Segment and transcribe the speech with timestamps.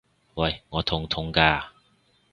[0.33, 0.63] 喂！
[0.69, 1.63] 我痛痛㗎！